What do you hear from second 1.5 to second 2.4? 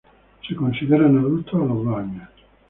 a los dos años.